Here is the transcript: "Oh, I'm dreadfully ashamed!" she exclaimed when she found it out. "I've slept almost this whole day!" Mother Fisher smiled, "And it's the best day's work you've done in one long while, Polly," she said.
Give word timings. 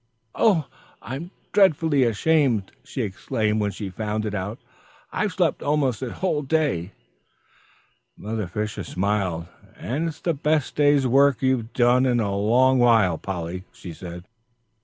"Oh, 0.33 0.65
I'm 1.03 1.29
dreadfully 1.51 2.05
ashamed!" 2.05 2.71
she 2.83 3.03
exclaimed 3.03 3.61
when 3.61 3.69
she 3.69 3.91
found 3.91 4.25
it 4.25 4.33
out. 4.33 4.57
"I've 5.13 5.31
slept 5.31 5.61
almost 5.61 5.99
this 5.99 6.11
whole 6.13 6.41
day!" 6.41 6.93
Mother 8.17 8.47
Fisher 8.47 8.83
smiled, 8.83 9.45
"And 9.75 10.07
it's 10.07 10.19
the 10.21 10.33
best 10.33 10.75
day's 10.75 11.05
work 11.05 11.43
you've 11.43 11.73
done 11.73 12.07
in 12.07 12.17
one 12.17 12.31
long 12.31 12.79
while, 12.79 13.19
Polly," 13.19 13.63
she 13.71 13.93
said. 13.93 14.25